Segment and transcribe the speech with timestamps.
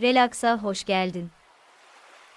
[0.00, 1.30] Relax'a hoş geldin.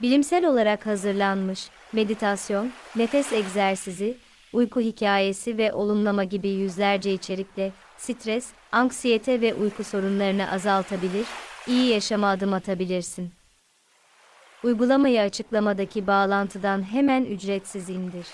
[0.02, 4.18] Bilimsel olarak hazırlanmış meditasyon, nefes egzersizi,
[4.54, 11.26] uyku hikayesi ve olumlama gibi yüzlerce içerikle stres, anksiyete ve uyku sorunlarını azaltabilir,
[11.68, 13.43] iyi yaşama adım atabilirsin.
[14.64, 18.28] Uygulamayı açıklamadaki bağlantıdan hemen ücretsiz indir.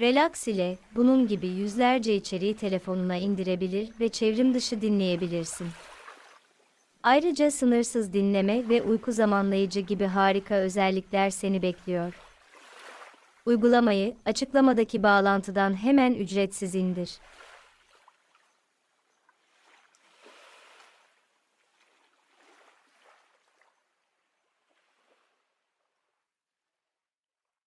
[0.00, 5.66] Relax ile bunun gibi yüzlerce içeriği telefonuna indirebilir ve çevrim dışı dinleyebilirsin.
[7.02, 12.14] Ayrıca sınırsız dinleme ve uyku zamanlayıcı gibi harika özellikler seni bekliyor.
[13.46, 17.10] Uygulamayı açıklamadaki bağlantıdan hemen ücretsiz indir.